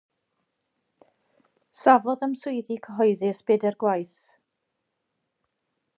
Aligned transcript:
Safodd 1.81 2.25
am 2.29 2.33
swyddi 2.43 2.79
cyhoeddus 2.87 3.45
bedair 3.51 3.81
gwaith. 3.85 4.19